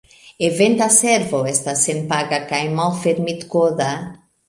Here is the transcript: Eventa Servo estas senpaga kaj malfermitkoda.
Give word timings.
Eventa 0.45 0.87
Servo 0.95 1.43
estas 1.53 1.85
senpaga 1.91 2.43
kaj 2.53 2.65
malfermitkoda. 2.83 3.97